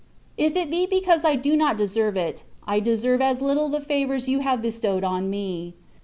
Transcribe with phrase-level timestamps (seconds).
[0.35, 4.27] If it be because I do not deserve it, I deserve as little the favours
[4.27, 5.75] You have bestowed on me.